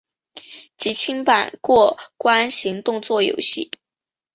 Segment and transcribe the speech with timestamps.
[0.77, 3.69] 即清版过关型动作游戏。